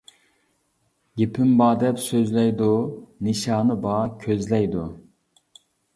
[1.21, 2.69] گېپىم بار دەپ سۆزلەيدۇ،
[3.27, 4.87] نىشانى بار كۆزلەيدۇ.